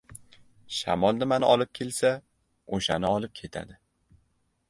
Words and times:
•Shamol 0.77 1.19
nimani 1.23 1.49
olib 1.49 1.69
kelsa, 1.79 2.11
o‘shani 2.79 3.11
olib 3.17 3.35
ketadi. 3.41 3.79